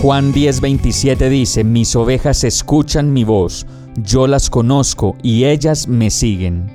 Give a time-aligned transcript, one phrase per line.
[0.00, 3.66] Juan 10:27 dice, mis ovejas escuchan mi voz,
[4.02, 6.70] yo las conozco y ellas me siguen.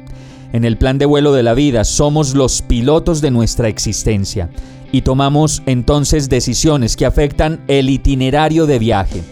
[0.54, 4.52] En el plan de vuelo de la vida somos los pilotos de nuestra existencia
[4.92, 9.24] y tomamos entonces decisiones que afectan el itinerario de viaje.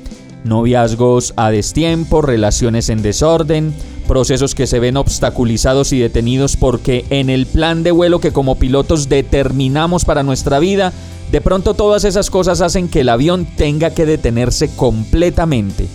[0.44, 3.76] Noviazgos a destiempo, relaciones en desorden,
[4.08, 8.56] procesos que se ven obstaculizados y detenidos porque en el plan de vuelo que como
[8.56, 10.94] pilotos determinamos para nuestra vida,
[11.34, 15.88] de pronto todas esas cosas hacen que el avión tenga que detenerse completamente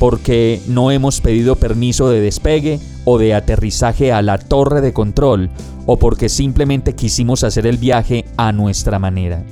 [0.00, 5.48] porque no hemos pedido permiso de despegue o de aterrizaje a la torre de control
[5.86, 9.44] o porque simplemente quisimos hacer el viaje a nuestra manera.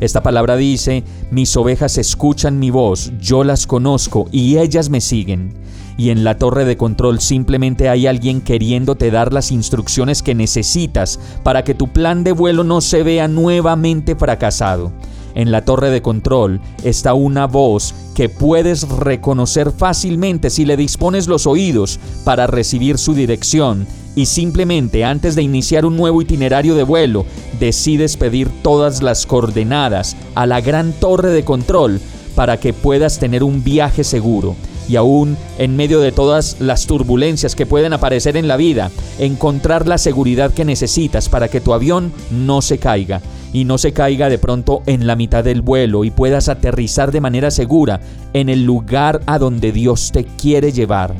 [0.00, 5.52] Esta palabra dice, mis ovejas escuchan mi voz, yo las conozco y ellas me siguen.
[5.98, 11.18] Y en la torre de control simplemente hay alguien queriéndote dar las instrucciones que necesitas
[11.42, 14.92] para que tu plan de vuelo no se vea nuevamente fracasado.
[15.34, 21.26] En la torre de control está una voz que puedes reconocer fácilmente si le dispones
[21.26, 26.84] los oídos para recibir su dirección y simplemente antes de iniciar un nuevo itinerario de
[26.84, 27.26] vuelo
[27.58, 32.00] decides pedir todas las coordenadas a la gran torre de control
[32.36, 34.56] para que puedas tener un viaje seguro
[34.88, 39.86] y aún en medio de todas las turbulencias que pueden aparecer en la vida, encontrar
[39.86, 43.20] la seguridad que necesitas para que tu avión no se caiga
[43.52, 47.20] y no se caiga de pronto en la mitad del vuelo y puedas aterrizar de
[47.20, 48.00] manera segura
[48.32, 51.14] en el lugar a donde Dios te quiere llevar.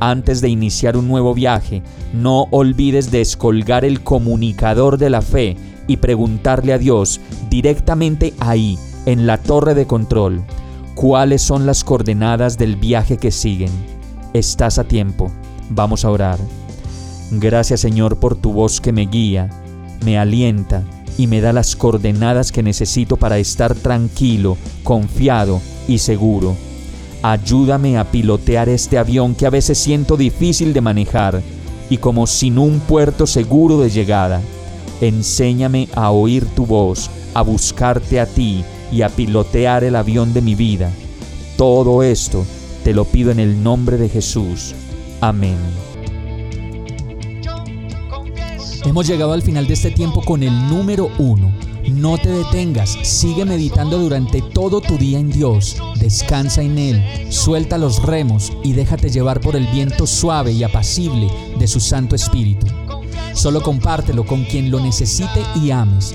[0.00, 1.82] Antes de iniciar un nuevo viaje,
[2.12, 5.56] no olvides descolgar el comunicador de la fe
[5.88, 7.20] y preguntarle a Dios
[7.50, 10.44] directamente ahí, en la torre de control,
[10.98, 13.70] cuáles son las coordenadas del viaje que siguen.
[14.34, 15.30] Estás a tiempo.
[15.70, 16.40] Vamos a orar.
[17.30, 19.48] Gracias Señor por tu voz que me guía,
[20.04, 20.82] me alienta
[21.16, 26.56] y me da las coordenadas que necesito para estar tranquilo, confiado y seguro.
[27.22, 31.42] Ayúdame a pilotear este avión que a veces siento difícil de manejar
[31.90, 34.40] y como sin un puerto seguro de llegada.
[35.00, 40.42] Enséñame a oír tu voz, a buscarte a ti y a pilotear el avión de
[40.42, 40.90] mi vida.
[41.56, 42.44] Todo esto
[42.84, 44.74] te lo pido en el nombre de Jesús.
[45.20, 45.56] Amén.
[48.84, 51.52] Hemos llegado al final de este tiempo con el número uno.
[51.90, 57.78] No te detengas, sigue meditando durante todo tu día en Dios, descansa en Él, suelta
[57.78, 61.28] los remos y déjate llevar por el viento suave y apacible
[61.58, 62.66] de su Santo Espíritu.
[63.32, 66.14] Solo compártelo con quien lo necesite y ames.